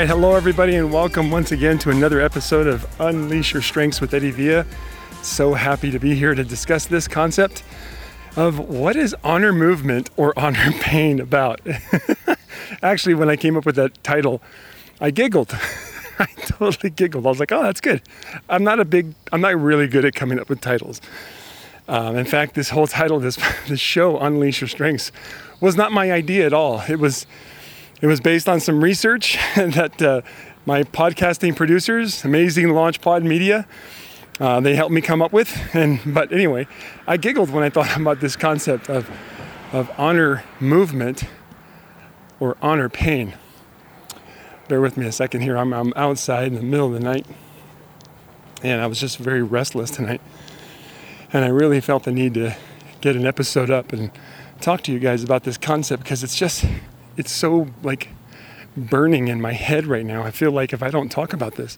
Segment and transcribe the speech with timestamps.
[0.00, 4.14] right, hello everybody, and welcome once again to another episode of Unleash Your Strengths with
[4.14, 4.64] Eddie Villa.
[5.20, 7.62] So happy to be here to discuss this concept
[8.34, 11.60] of what is honor movement or honor pain about.
[12.82, 14.40] Actually, when I came up with that title,
[15.02, 15.52] I giggled.
[16.18, 17.26] I totally giggled.
[17.26, 18.00] I was like, "Oh, that's good."
[18.48, 21.02] I'm not a big, I'm not really good at coming up with titles.
[21.88, 23.36] Um, in fact, this whole title, this
[23.68, 25.12] this show, "Unleash Your Strengths,"
[25.60, 26.84] was not my idea at all.
[26.88, 27.26] It was
[28.00, 30.22] it was based on some research that uh,
[30.66, 33.66] my podcasting producers, Amazing Launch Pod Media,
[34.38, 35.54] uh, they helped me come up with.
[35.74, 36.66] And but anyway,
[37.06, 39.10] I giggled when I thought about this concept of
[39.72, 41.24] of honor movement
[42.40, 43.34] or honor pain.
[44.68, 45.56] Bear with me a second here.
[45.56, 47.26] I'm, I'm outside in the middle of the night,
[48.62, 50.20] and I was just very restless tonight,
[51.32, 52.56] and I really felt the need to
[53.00, 54.10] get an episode up and
[54.60, 56.64] talk to you guys about this concept because it's just
[57.20, 58.08] it's so like
[58.74, 60.22] burning in my head right now.
[60.22, 61.76] I feel like if I don't talk about this,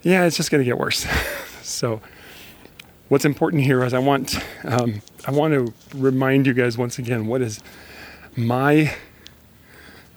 [0.00, 1.06] yeah, it's just going to get worse.
[1.62, 2.00] so,
[3.08, 7.26] what's important here is I want um, I want to remind you guys once again
[7.26, 7.60] what is
[8.34, 8.94] my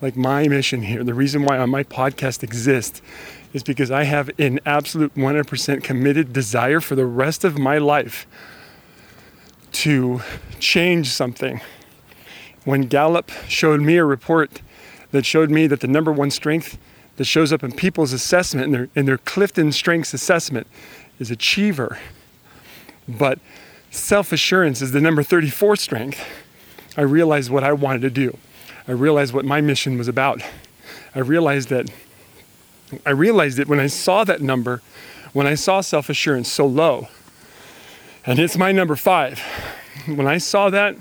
[0.01, 1.03] like my mission here.
[1.03, 3.01] The reason why my podcast exists
[3.51, 8.27] is because I have an absolute 100% committed desire for the rest of my life
[9.71, 10.21] to
[10.59, 11.59] change something
[12.65, 14.61] when Gallup showed me a report
[15.11, 16.77] that showed me that the number one strength
[17.15, 20.67] that shows up in people's assessment, in their, in their Clifton Strengths assessment,
[21.19, 21.97] is achiever.
[23.07, 23.39] But
[23.91, 26.25] self assurance is the number 34 strength.
[26.97, 28.37] I realized what I wanted to do.
[28.87, 30.41] I realized what my mission was about.
[31.13, 31.89] I realized that
[33.05, 34.81] I realized it when I saw that number,
[35.33, 37.07] when I saw self assurance so low.
[38.25, 39.39] And it's my number five.
[40.07, 40.95] When I saw that,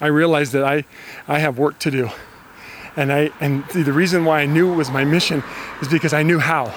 [0.00, 0.84] I realized that I,
[1.26, 2.10] I have work to do.
[2.96, 5.42] And, I, and the reason why I knew it was my mission
[5.80, 6.74] is because I knew how.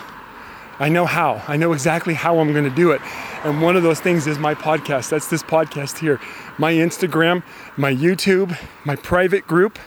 [0.79, 1.43] I know how.
[1.47, 3.01] I know exactly how I'm going to do it.
[3.43, 5.09] And one of those things is my podcast.
[5.09, 6.19] That's this podcast here.
[6.57, 7.43] My Instagram,
[7.77, 9.77] my YouTube, my private group.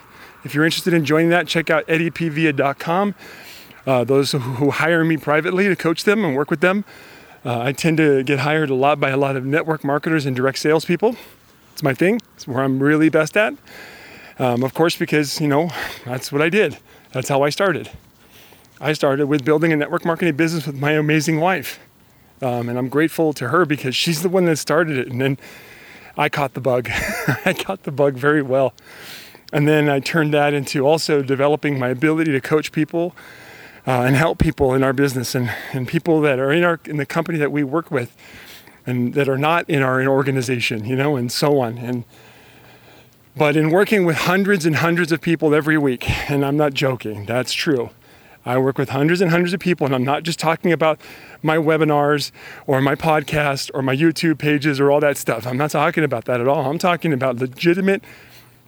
[0.45, 3.15] If you're interested in joining that, check out eddiepvia.com.
[3.87, 6.85] Uh, those who, hire me privately to coach them and work with them.
[7.45, 10.35] Uh, I tend to get hired a lot by a lot of network marketers and
[10.35, 11.17] direct salespeople.
[11.75, 12.21] It's my thing.
[12.37, 13.53] It's where I'm really best at.
[14.39, 15.71] Um, of course, because, you know,
[16.05, 16.79] that's what I did.
[17.11, 17.91] That's how I started.
[18.81, 21.81] I started with building a network marketing business with my amazing wife.
[22.41, 25.09] Um, and I'm grateful to her because she's the one that started it.
[25.09, 25.37] And then
[26.17, 26.89] I caught the bug.
[27.45, 28.73] I caught the bug very well.
[29.53, 33.17] And then I turned that into also developing my ability to coach people
[33.85, 36.99] uh, and help people in our business and, and people that are in our in
[36.99, 38.17] the company that we work with
[38.87, 41.79] and that are not in our organization, you know, and so on.
[41.79, 42.05] And
[43.37, 47.27] but in working with hundreds and hundreds of people every week, and I'm not joking,
[47.27, 47.91] that's true.
[48.47, 51.01] I work with hundreds and hundreds of people, and I'm not just talking about
[51.43, 52.31] my webinars
[52.67, 55.47] or my podcast or my YouTube pages or all that stuff.
[55.47, 56.71] I'm not talking about that at all.
[56.71, 58.05] I'm talking about legitimate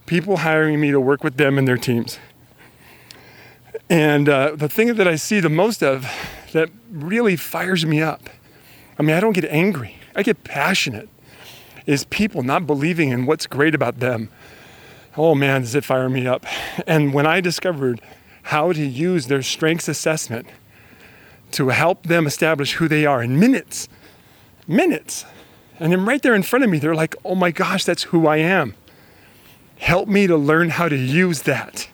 [0.05, 2.19] people hiring me to work with them and their teams.
[3.89, 6.07] And uh, the thing that I see the most of
[6.53, 8.29] that really fires me up,
[8.97, 9.95] I mean, I don't get angry.
[10.17, 11.07] I get passionate
[11.85, 14.29] is people not believing in what's great about them.
[15.15, 16.45] Oh man, does it fire me up.
[16.87, 18.01] And when I discovered
[18.43, 20.47] how to use their strengths assessment
[21.51, 23.87] to help them establish who they are in minutes,
[24.67, 25.25] minutes,
[25.79, 28.25] and then right there in front of me, they're like, oh my gosh, that's who
[28.27, 28.73] I am.
[29.77, 31.87] Help me to learn how to use that.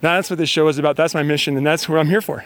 [0.00, 0.96] That's what this show is about.
[0.96, 2.44] That's my mission, and that's what I'm here for.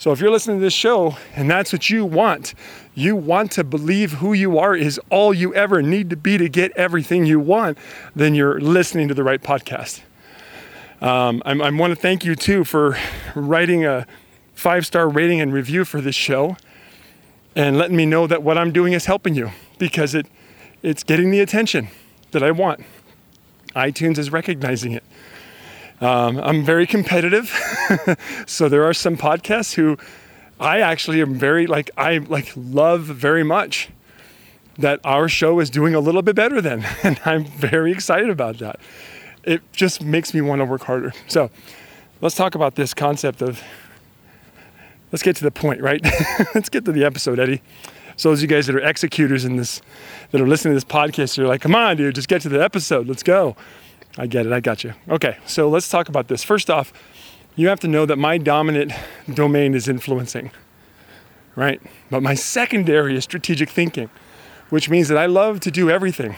[0.00, 2.54] So if you're listening to this show and that's what you want,
[2.94, 6.48] you want to believe who you are is all you ever need to be to
[6.48, 7.76] get everything you want,
[8.16, 10.00] then you're listening to the right podcast.
[11.02, 12.96] Um, I want to thank you too for
[13.34, 14.06] writing a
[14.54, 16.56] five star rating and review for this show
[17.54, 20.24] and letting me know that what I'm doing is helping you because it,
[20.82, 21.88] it's getting the attention
[22.30, 22.86] that I want.
[23.76, 25.04] iTunes is recognizing it.
[26.00, 27.50] Um, I'm very competitive,
[28.46, 29.98] so there are some podcasts who
[30.58, 33.90] I actually am very like I like love very much
[34.78, 38.58] that our show is doing a little bit better than, and I'm very excited about
[38.58, 38.80] that.
[39.44, 41.12] It just makes me want to work harder.
[41.28, 41.50] So
[42.20, 43.62] let's talk about this concept of
[45.12, 46.02] let's get to the point, right?
[46.54, 47.62] let's get to the episode, Eddie.
[48.16, 49.80] So those of you guys that are executors in this,
[50.30, 52.62] that are listening to this podcast, you're like, come on, dude, just get to the
[52.62, 53.08] episode.
[53.08, 53.56] Let's go.
[54.18, 54.52] I get it.
[54.52, 54.94] I got you.
[55.08, 56.42] Okay, so let's talk about this.
[56.44, 56.92] First off,
[57.56, 58.92] you have to know that my dominant
[59.32, 60.50] domain is influencing,
[61.56, 61.80] right?
[62.10, 64.10] But my secondary is strategic thinking,
[64.70, 66.36] which means that I love to do everything.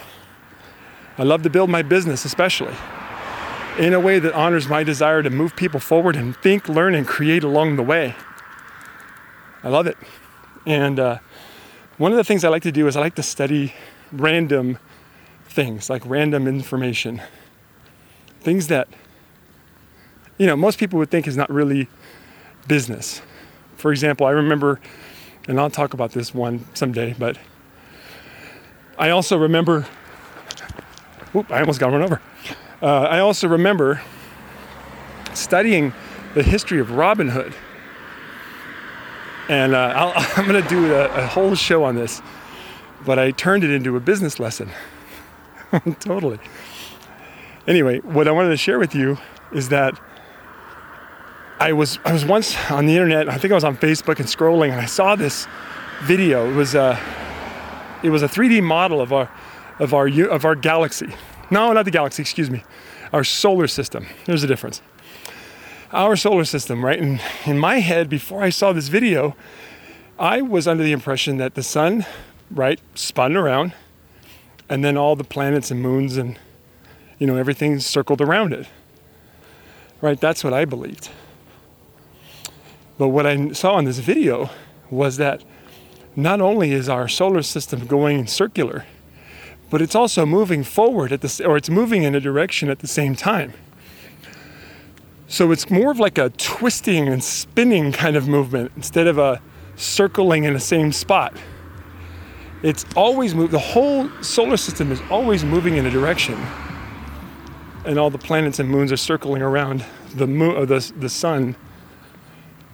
[1.19, 2.75] I love to build my business, especially.
[3.79, 7.07] in a way that honors my desire to move people forward and think, learn, and
[7.07, 8.15] create along the way.
[9.63, 9.97] I love it.
[10.67, 11.19] And uh,
[11.99, 13.75] one of the things I like to do is I like to study
[14.13, 14.79] random
[15.47, 17.23] things, like random information.
[18.43, 18.89] Things that,
[20.37, 21.89] you know, most people would think is not really
[22.67, 23.23] business.
[23.77, 24.81] For example, I remember,
[25.47, 27.39] and I'll talk about this one someday, but
[28.99, 29.87] I also remember,
[31.33, 32.21] whoop, I almost got run over.
[32.83, 34.03] Uh, I also remember
[35.35, 35.93] studying
[36.35, 37.55] the history of Robin Hood.
[39.49, 42.21] And uh, i am going to do a, a whole show on this,
[43.05, 44.71] but I turned it into a business lesson.
[46.01, 46.41] totally.
[47.67, 49.19] Anyway, what I wanted to share with you
[49.53, 49.99] is that
[51.61, 53.29] I was I was once on the internet.
[53.29, 55.47] I think I was on Facebook and scrolling, and I saw this
[56.03, 56.51] video.
[56.51, 56.99] It was a
[58.03, 59.31] it was a 3D model of our
[59.79, 61.15] of our of our galaxy.
[61.51, 62.21] No, not the galaxy.
[62.21, 62.65] Excuse me,
[63.13, 64.07] our solar system.
[64.25, 64.83] There's a difference.
[65.93, 66.99] Our solar system, right?
[66.99, 69.37] And in my head, before I saw this video,
[70.19, 72.07] I was under the impression that the sun,
[72.51, 73.75] right, spun around,
[74.69, 76.39] and then all the planets and moons and
[77.23, 78.67] you know everything circled around it.
[80.01, 80.19] Right?
[80.19, 81.09] That's what I believed.
[82.99, 84.51] But what I saw in this video
[84.91, 85.45] was that
[86.17, 88.87] not only is our solar system going circular,
[89.71, 92.89] but it's also moving forward at the or it's moving in a direction at the
[92.89, 93.53] same time.
[95.29, 99.41] So it's more of like a twisting and spinning kind of movement instead of a
[99.77, 101.37] circling in the same spot.
[102.65, 103.53] It's always moved.
[103.53, 106.37] The whole solar system is always moving in a direction,
[107.85, 109.85] and all the planets and moons are circling around
[110.15, 111.57] the moon, or the the sun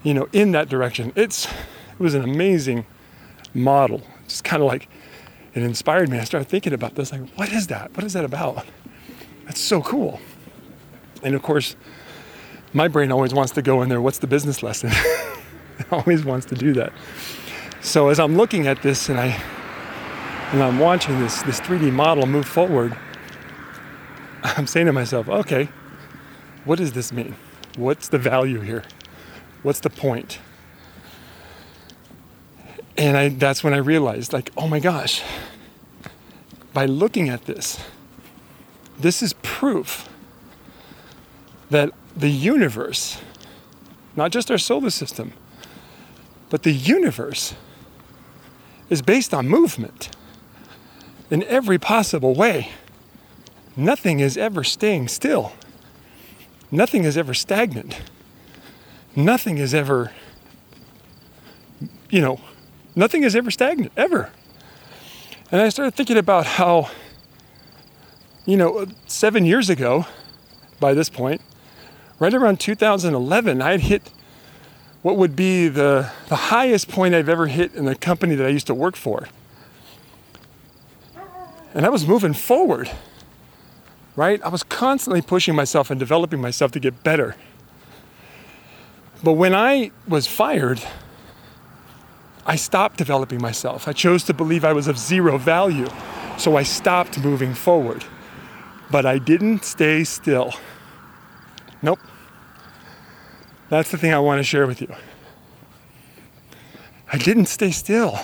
[0.03, 1.13] you know, in that direction.
[1.17, 2.87] It's it was an amazing
[3.55, 4.03] model.
[4.27, 4.89] Just kind of like
[5.55, 6.19] it inspired me.
[6.19, 7.97] I started thinking about this, like, what is that?
[7.97, 8.67] What is that about?
[9.47, 10.21] That's so cool.
[11.23, 11.75] And of course,
[12.73, 14.91] my brain always wants to go in there, what's the business lesson?
[15.79, 16.93] it always wants to do that.
[17.81, 19.41] So as I'm looking at this and I
[20.53, 22.97] and I'm watching this this 3D model move forward,
[24.43, 25.69] I'm saying to myself, okay,
[26.65, 27.35] what does this mean?
[27.77, 28.85] What's the value here?
[29.63, 30.39] What's the point?
[32.97, 35.23] And I, that's when I realized, like, oh my gosh,
[36.73, 37.79] by looking at this,
[38.99, 40.09] this is proof
[41.71, 43.21] that the universe,
[44.17, 45.33] not just our solar system,
[46.51, 47.55] but the universe
[48.91, 50.17] is based on movement
[51.31, 52.71] in every possible way.
[53.79, 55.53] Nothing is ever staying still.
[56.71, 57.99] Nothing is ever stagnant
[59.19, 60.13] nothing is ever,
[62.09, 62.41] you know,
[62.95, 64.31] nothing is ever stagnant, ever.
[65.51, 66.91] And I started thinking about how,
[68.47, 70.07] you know, seven years ago,
[70.81, 71.41] by this point,
[72.19, 74.11] right around 2011, I had hit
[75.03, 78.51] what would be the, the highest point I've ever hit in the company that I
[78.51, 79.29] used to work for.
[81.75, 82.91] And I was moving forward,
[84.19, 84.43] right?
[84.43, 87.37] I was constantly pushing myself and developing myself to get better.
[89.23, 90.83] But when I was fired,
[92.45, 93.87] I stopped developing myself.
[93.87, 95.87] I chose to believe I was of zero value.
[96.37, 98.05] So I stopped moving forward.
[98.91, 100.53] But I didn't stay still.
[101.81, 102.01] Nope.
[103.69, 104.93] That's the thing I want to share with you.
[107.13, 108.19] I didn't stay still.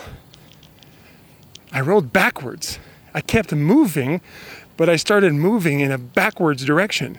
[1.70, 2.80] I rolled backwards.
[3.14, 4.20] I kept moving,
[4.76, 7.18] but I started moving in a backwards direction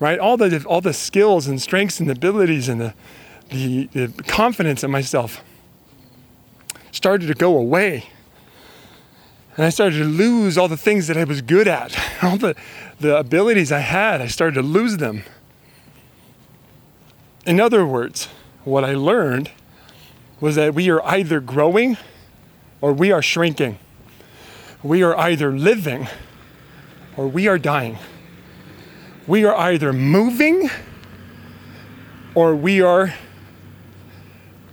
[0.00, 0.18] right?
[0.18, 2.94] All the all the skills and strengths and abilities and the,
[3.50, 5.42] the, the confidence in myself
[6.92, 8.10] started to go away.
[9.56, 12.54] And I started to lose all the things that I was good at, all the,
[13.00, 15.24] the abilities I had, I started to lose them.
[17.44, 18.26] In other words,
[18.64, 19.50] what I learned
[20.40, 21.96] was that we are either growing
[22.80, 23.78] or we are shrinking.
[24.82, 26.08] We are either living
[27.16, 27.98] or we are dying
[29.28, 30.70] we are either moving
[32.34, 33.14] or we are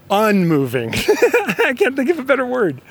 [0.09, 0.93] unmoving.
[0.95, 2.81] I can't think of a better word.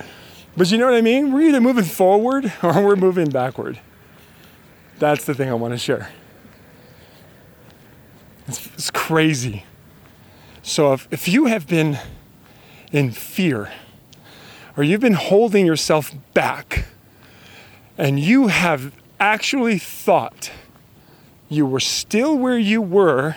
[0.56, 1.32] But you know what I mean?
[1.32, 3.80] We're either moving forward or we're moving backward.
[4.98, 6.10] That's the thing I want to share.
[8.46, 9.64] It's, it's crazy.
[10.62, 11.98] So if, if you have been
[12.92, 13.72] in fear
[14.76, 16.88] or you've been holding yourself back
[17.96, 20.50] and you have actually thought
[21.48, 23.36] you were still where you were,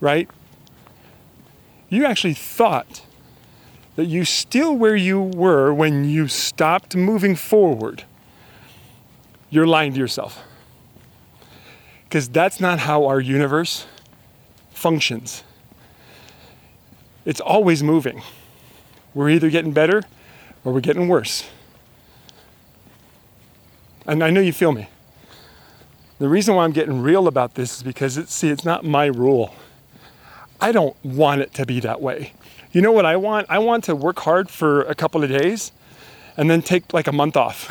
[0.00, 0.28] right?
[1.88, 3.02] You actually thought
[3.96, 8.04] that you still where you were when you stopped moving forward.
[9.50, 10.42] You're lying to yourself.
[12.04, 13.86] Because that's not how our universe
[14.72, 15.44] functions.
[17.24, 18.22] It's always moving.
[19.12, 20.02] We're either getting better
[20.64, 21.44] or we're getting worse.
[24.10, 24.88] And I know you feel me.
[26.18, 29.06] The reason why I'm getting real about this is because it's, see, it's not my
[29.06, 29.54] rule.
[30.60, 32.32] I don't want it to be that way.
[32.72, 33.46] You know what I want?
[33.48, 35.70] I want to work hard for a couple of days
[36.36, 37.70] and then take like a month off.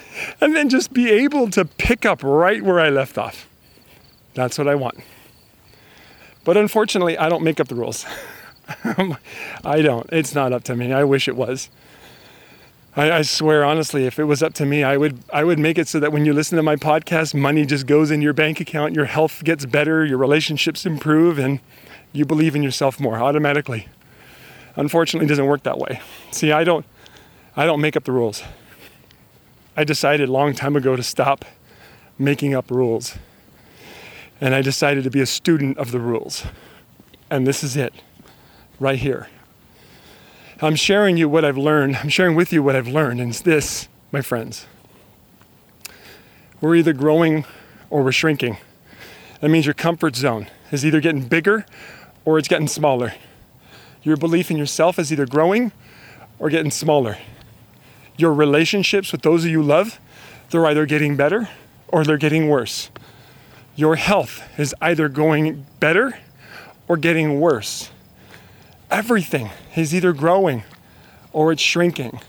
[0.40, 3.46] and then just be able to pick up right where I left off.
[4.32, 5.00] That's what I want.
[6.44, 8.06] But unfortunately, I don't make up the rules.
[9.64, 10.08] I don't.
[10.10, 10.94] It's not up to me.
[10.94, 11.68] I wish it was.
[12.96, 15.78] I, I, swear, honestly, if it was up to me, I would I would make
[15.78, 18.60] it so that when you listen to my podcast, money just goes in your bank
[18.60, 21.60] account, your health gets better, your relationships improve, and
[22.12, 23.86] you believe in yourself more automatically.
[24.74, 26.00] Unfortunately, it doesn't work that way.
[26.32, 26.84] See, I don't
[27.56, 28.42] I don't make up the rules.
[29.76, 31.44] I decided a long time ago to stop
[32.18, 33.16] making up rules.
[34.40, 36.44] And I decided to be a student of the rules.
[37.30, 37.92] And this is it,
[38.78, 39.28] right here.
[40.62, 41.96] I'm sharing you what I've learned.
[41.96, 43.18] I'm sharing with you what I've learned.
[43.18, 44.66] And it's this, my friends.
[46.60, 47.46] We're either growing
[47.88, 48.58] or we're shrinking.
[49.40, 51.64] That means your comfort zone is either getting bigger
[52.26, 53.14] or it's getting smaller.
[54.02, 55.72] Your belief in yourself is either growing
[56.38, 57.16] or getting smaller.
[58.18, 59.98] Your relationships with those of you love,
[60.50, 61.48] they're either getting better
[61.88, 62.90] or they're getting worse.
[63.76, 66.18] Your health is either going better
[66.86, 67.90] or getting worse
[68.90, 70.64] everything is either growing
[71.32, 72.20] or it's shrinking.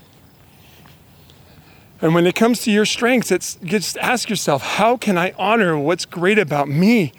[2.00, 5.78] And when it comes to your strengths, it's just ask yourself, how can I honor
[5.78, 7.12] what's great about me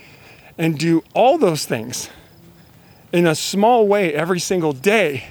[0.58, 2.10] and do all those things
[3.14, 5.28] in a small way every single day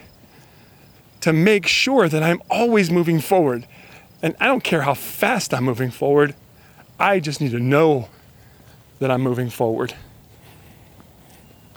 [1.21, 3.67] to make sure that I'm always moving forward?
[4.23, 6.35] And I don't care how fast I'm moving forward,
[6.99, 8.09] I just need to know
[9.01, 9.95] that I'm moving forward.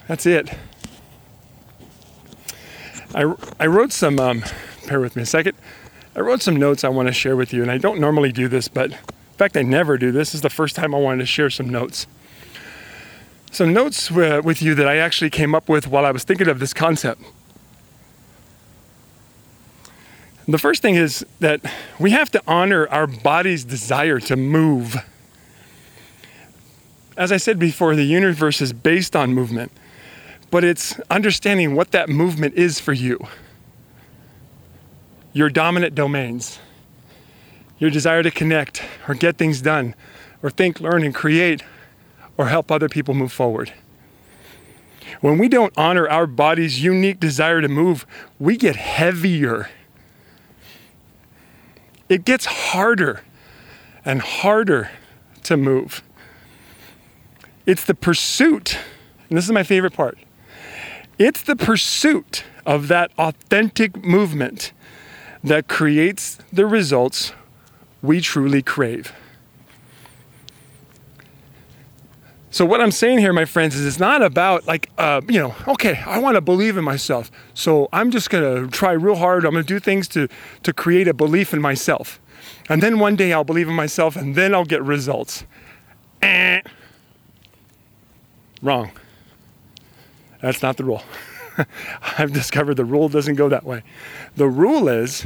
[0.07, 0.49] That's it.
[3.15, 4.43] I, I wrote some, um,
[4.87, 5.55] bear with me a second.
[6.17, 8.49] I wrote some notes I want to share with you, and I don't normally do
[8.49, 10.35] this, but in fact, I never do this.
[10.35, 12.07] Is the first time I wanted to share some notes.
[13.51, 16.49] Some notes uh, with you that I actually came up with while I was thinking
[16.49, 17.21] of this concept.
[20.45, 21.61] The first thing is that
[21.97, 24.97] we have to honor our body's desire to move.
[27.15, 29.71] As I said before, the universe is based on movement
[30.55, 33.19] but it's understanding what that movement is for you.
[35.33, 36.59] Your dominant domains,
[37.77, 39.95] your desire to connect or get things done,
[40.41, 41.61] or think, learn, and create,
[42.37, 43.73] or help other people move forward.
[45.19, 48.05] When we don't honor our body's unique desire to move,
[48.39, 49.69] we get heavier.
[52.07, 53.23] It gets harder
[54.05, 54.89] and harder
[55.43, 56.01] to move.
[57.65, 58.77] It's the pursuit,
[59.27, 60.17] and this is my favorite part
[61.17, 64.73] it's the pursuit of that authentic movement
[65.43, 67.31] that creates the results
[68.01, 69.13] we truly crave.
[72.49, 75.53] So, what I'm saying here, my friends, is it's not about like, uh, you know,
[75.67, 77.29] okay, I want to believe in myself.
[77.53, 79.45] So, I'm just to try real hard.
[79.45, 80.29] I'm to do things to,
[80.63, 82.19] to create a belief in myself.
[82.69, 85.43] And then one day I'll believe in myself and then I'll get results.
[86.21, 86.61] Eh.
[88.61, 88.91] Wrong.
[90.45, 91.01] That's not the rule.
[92.19, 93.81] I've discovered the rule doesn't go that way.
[94.35, 95.25] The rule is,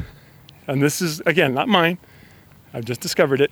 [0.65, 1.97] and this is, again, not mine,
[2.73, 3.51] I've just discovered it.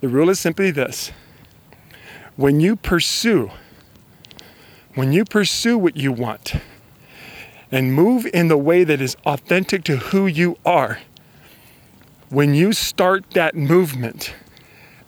[0.00, 1.12] The rule is simply this
[2.34, 3.52] when you pursue,
[4.96, 6.54] when you pursue what you want
[7.70, 10.98] and move in the way that is authentic to who you are,
[12.28, 14.34] when you start that movement,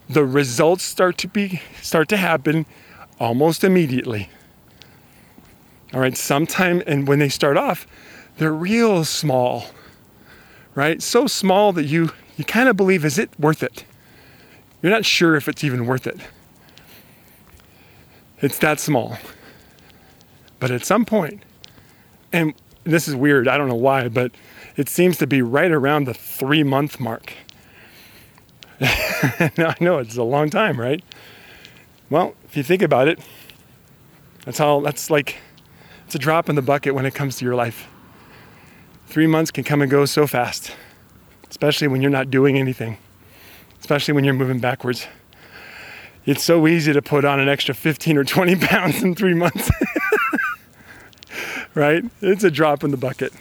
[0.08, 2.64] the results start to be start to happen
[3.18, 4.28] almost immediately.
[5.94, 7.86] All right, sometime, and when they start off,
[8.38, 9.66] they're real small,
[10.74, 11.02] right?
[11.02, 13.84] So small that you, you kind of believe, is it worth it?
[14.80, 16.18] You're not sure if it's even worth it.
[18.40, 19.18] It's that small.
[20.58, 21.42] But at some point,
[22.32, 24.32] and this is weird, I don't know why, but
[24.76, 27.34] it seems to be right around the three month mark.
[28.80, 31.04] I know it's a long time, right?
[32.08, 33.20] Well, if you think about it,
[34.44, 35.36] that's how, that's like
[36.12, 37.88] it's a drop in the bucket when it comes to your life.
[39.06, 40.70] Three months can come and go so fast,
[41.48, 42.98] especially when you're not doing anything,
[43.80, 45.06] especially when you're moving backwards.
[46.26, 49.70] It's so easy to put on an extra 15 or 20 pounds in three months.
[51.74, 52.04] right?
[52.20, 53.32] It's a drop in the bucket.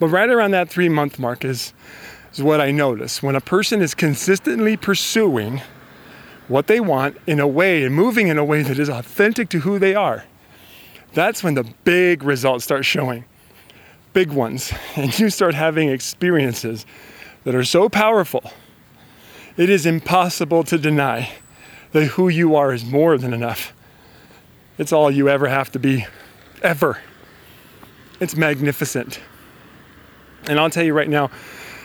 [0.00, 1.74] But right around that three month mark is
[2.32, 3.22] is what I notice.
[3.22, 5.62] When a person is consistently pursuing
[6.48, 9.60] what they want in a way and moving in a way that is authentic to
[9.60, 10.24] who they are,
[11.16, 13.24] that's when the big results start showing.
[14.12, 14.72] Big ones.
[14.96, 16.84] And you start having experiences
[17.44, 18.52] that are so powerful,
[19.56, 21.32] it is impossible to deny
[21.92, 23.72] that who you are is more than enough.
[24.76, 26.06] It's all you ever have to be,
[26.62, 27.00] ever.
[28.20, 29.18] It's magnificent.
[30.48, 31.30] And I'll tell you right now,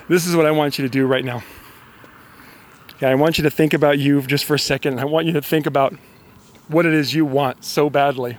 [0.10, 1.42] this is what I want you to do right now.
[2.96, 5.00] Okay, I want you to think about you just for a second.
[5.00, 5.96] I want you to think about
[6.68, 8.38] what it is you want so badly.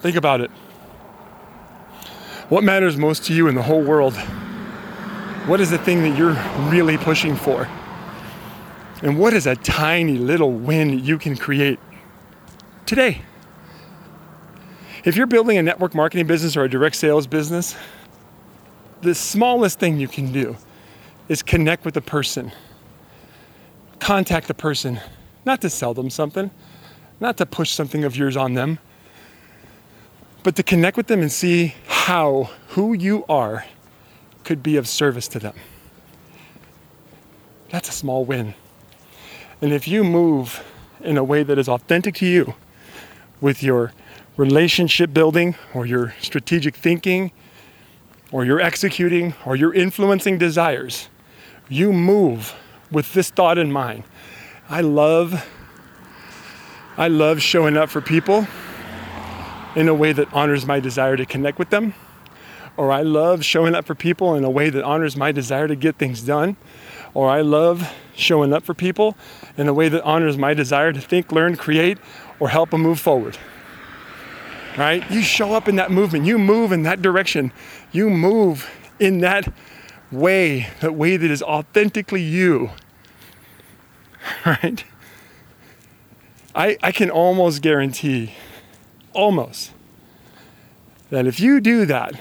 [0.00, 0.50] Think about it.
[2.48, 4.16] What matters most to you in the whole world?
[5.46, 6.36] What is the thing that you're
[6.70, 7.68] really pushing for?
[9.02, 11.78] And what is a tiny little win you can create
[12.86, 13.22] today?
[15.04, 17.76] If you're building a network marketing business or a direct sales business,
[19.02, 20.56] the smallest thing you can do
[21.28, 22.50] is connect with the person.
[24.00, 25.00] Contact the person,
[25.44, 26.50] not to sell them something,
[27.20, 28.78] not to push something of yours on them,
[30.42, 33.64] but to connect with them and see how who you are
[34.44, 35.54] could be of service to them.
[37.70, 38.54] That's a small win.
[39.60, 40.64] And if you move
[41.00, 42.54] in a way that is authentic to you
[43.40, 43.92] with your
[44.36, 47.32] relationship building or your strategic thinking
[48.30, 51.08] or your executing or your influencing desires,
[51.68, 52.54] you move
[52.90, 54.04] with this thought in mind.
[54.70, 55.46] I love
[56.96, 58.46] I love showing up for people
[59.74, 61.94] in a way that honors my desire to connect with them.
[62.76, 65.76] Or I love showing up for people in a way that honors my desire to
[65.76, 66.56] get things done.
[67.14, 69.16] Or I love showing up for people
[69.56, 71.98] in a way that honors my desire to think, learn, create,
[72.38, 73.36] or help them move forward
[74.78, 75.10] right?
[75.10, 77.52] You show up in that movement, you move in that direction,
[77.90, 79.52] you move in that
[80.12, 82.70] way, that way that is authentically you,
[84.46, 84.84] right?
[86.54, 88.34] I, I can almost guarantee,
[89.18, 89.72] almost,
[91.10, 92.12] that if you do that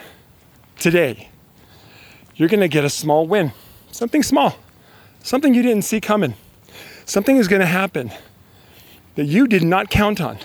[0.79, 1.29] today,
[2.35, 3.53] you're gonna get a small win.
[3.91, 4.55] Something small,
[5.21, 6.33] something you didn't see coming.
[7.05, 8.11] Something is gonna happen
[9.15, 10.39] that you did not count on.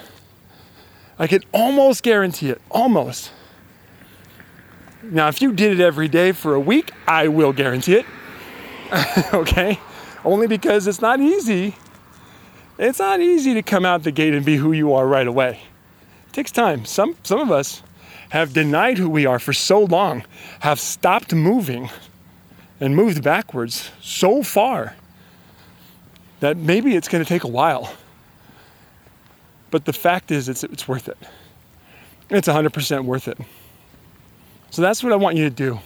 [1.18, 3.32] I can almost guarantee it, almost.
[5.02, 8.06] Now, if you did it every day for a week, I will guarantee it.
[9.34, 9.78] okay?
[10.24, 11.74] Only because it's not easy.
[12.78, 15.60] It's not easy to come out the gate and be who you are right away.
[16.32, 16.86] It takes time.
[16.86, 17.82] Some, some of us
[18.30, 20.24] have denied who we are for so long,
[20.60, 21.90] have stopped moving
[22.80, 24.96] and moved backwards so far
[26.40, 27.92] that maybe it's going to take a while.
[29.70, 31.18] But the fact is, it's, it's worth it.
[32.30, 33.36] It's 100% worth it.
[34.70, 35.80] So that's what I want you to do.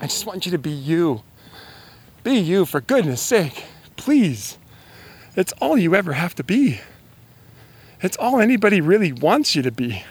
[0.00, 1.22] I just want you to be you.
[2.24, 3.64] Be you, for goodness sake.
[3.96, 4.56] Please.
[5.36, 6.80] It's all you ever have to be.
[8.02, 10.02] It's all anybody really wants you to be.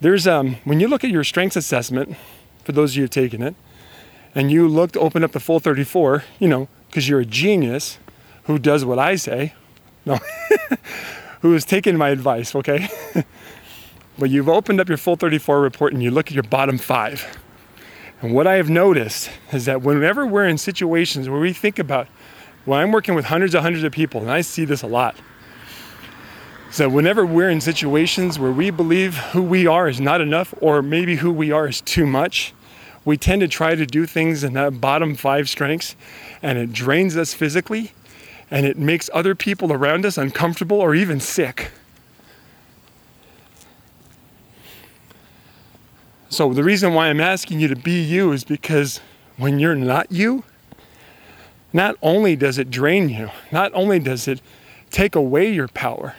[0.00, 2.16] There's um when you look at your strengths assessment,
[2.64, 3.54] for those of you who've taken it,
[4.34, 7.98] and you look to open up the full 34, you know, because you're a genius
[8.44, 9.54] who does what I say.
[10.06, 10.18] No.
[11.40, 12.88] who has taken my advice, okay?
[14.18, 17.38] but you've opened up your full 34 report and you look at your bottom five.
[18.20, 22.06] And what I have noticed is that whenever we're in situations where we think about,
[22.66, 25.16] when I'm working with hundreds and hundreds of people, and I see this a lot,
[26.74, 30.82] so whenever we're in situations where we believe who we are is not enough, or
[30.82, 32.52] maybe who we are is too much,
[33.04, 35.94] we tend to try to do things in that bottom five strengths,
[36.42, 37.92] and it drains us physically
[38.50, 41.70] and it makes other people around us uncomfortable or even sick.
[46.28, 48.98] So, the reason why I'm asking you to be you is because
[49.36, 50.42] when you're not you,
[51.72, 54.40] not only does it drain you, not only does it
[54.90, 56.16] take away your power,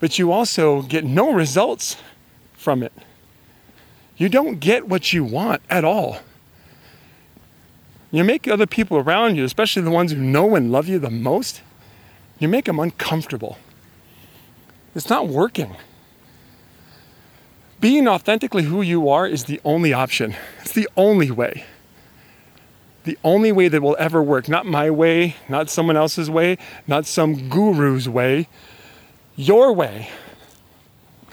[0.00, 1.96] but you also get no results
[2.54, 2.92] from it.
[4.16, 6.18] You don't get what you want at all.
[8.10, 11.10] You make other people around you, especially the ones who know and love you the
[11.10, 11.62] most,
[12.38, 13.58] you make them uncomfortable.
[14.94, 15.76] It's not working.
[17.80, 20.34] Being authentically who you are is the only option.
[20.60, 21.64] It's the only way.
[23.04, 24.48] The only way that will ever work.
[24.48, 28.48] Not my way, not someone else's way, not some guru's way.
[29.40, 30.10] Your way.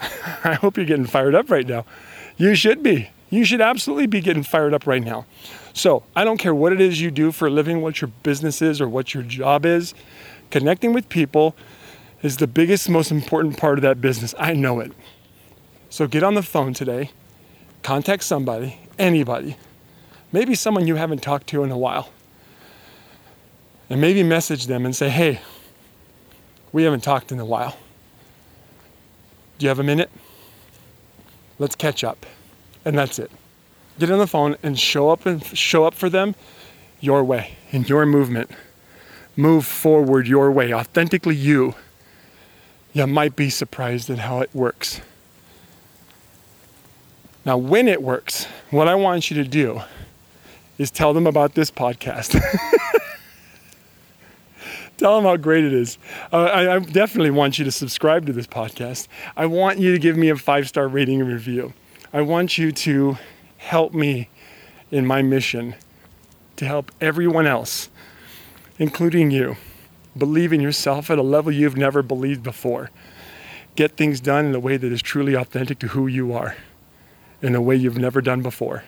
[0.00, 1.84] I hope you're getting fired up right now.
[2.38, 3.10] You should be.
[3.28, 5.26] You should absolutely be getting fired up right now.
[5.74, 8.62] So I don't care what it is you do for a living, what your business
[8.62, 9.92] is, or what your job is,
[10.50, 11.54] connecting with people
[12.22, 14.34] is the biggest, most important part of that business.
[14.38, 14.92] I know it.
[15.90, 17.10] So get on the phone today,
[17.82, 19.58] contact somebody, anybody,
[20.32, 22.08] maybe someone you haven't talked to in a while.
[23.90, 25.42] And maybe message them and say, hey,
[26.72, 27.76] we haven't talked in a while.
[29.58, 30.10] Do you have a minute?
[31.58, 32.24] Let's catch up.
[32.84, 33.30] And that's it.
[33.98, 36.36] Get on the phone and show up and show up for them
[37.00, 38.50] your way, in your movement.
[39.36, 41.74] Move forward your way, authentically you.
[42.92, 45.00] You might be surprised at how it works.
[47.44, 49.80] Now, when it works, what I want you to do
[50.76, 52.40] is tell them about this podcast.
[54.98, 55.96] tell them how great it is.
[56.32, 59.08] Uh, I, I, definitely want you to subscribe to this podcast.
[59.36, 61.72] I want you to give me a five star rating and review.
[62.12, 63.16] I want you to
[63.56, 64.28] help me
[64.90, 65.74] in my mission
[66.56, 67.88] to help everyone else,
[68.78, 69.56] including you,
[70.16, 72.90] believe in yourself at a level you've never believed before.
[73.76, 76.56] Get things done in a way that is truly authentic to who you are,
[77.40, 78.82] in a way you've never done before,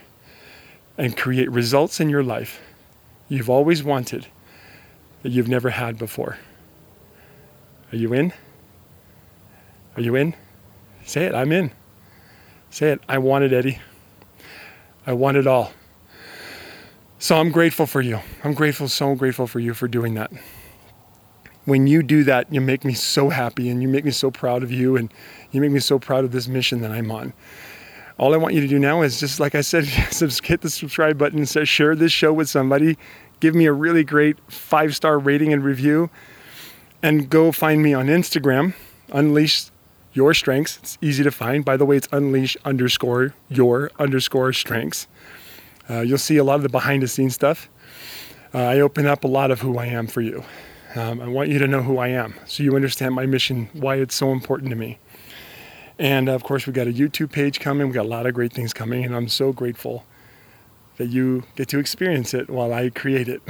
[0.99, 2.61] and create results in your life
[3.29, 4.27] you've always wanted
[5.23, 6.39] that you've never had before.
[7.93, 8.33] Are you in?
[9.97, 10.35] Are you in?
[11.05, 11.73] Say it, I'm in.
[12.71, 13.81] Say it, I want it, Eddie.
[15.07, 15.73] I want it all.
[17.19, 18.21] So I'm grateful for you.
[18.45, 20.31] I'm grateful, so grateful for you for doing that.
[21.65, 24.63] When you do that, you make me so happy and you make me so proud
[24.63, 25.13] of you and
[25.51, 27.33] you make me so proud of this mission that I'm on.
[28.19, 31.19] All I want you to do now is just like I said, hit the subscribe
[31.19, 32.97] button and share this show with somebody.
[33.41, 36.11] Give me a really great five star rating and review.
[37.03, 38.75] And go find me on Instagram,
[39.11, 39.71] Unleash
[40.13, 40.77] Your Strengths.
[40.79, 41.65] It's easy to find.
[41.65, 45.07] By the way, it's Unleash underscore your underscore strengths.
[45.89, 47.71] Uh, you'll see a lot of the behind the scenes stuff.
[48.53, 50.45] Uh, I open up a lot of who I am for you.
[50.95, 53.97] Um, I want you to know who I am so you understand my mission, why
[53.97, 54.99] it's so important to me.
[55.99, 57.87] And of course, we've got a YouTube page coming.
[57.87, 60.05] We've got a lot of great things coming, and I'm so grateful
[61.01, 63.41] that you get to experience it while I create it.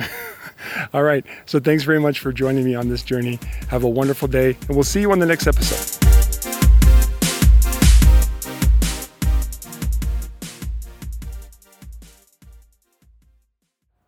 [0.95, 1.27] All right.
[1.47, 3.41] So thanks very much for joining me on this journey.
[3.71, 6.07] Have a wonderful day, and we'll see you on the next episode.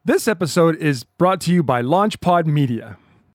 [0.04, 2.96] This episode is brought to you by LaunchPod Media.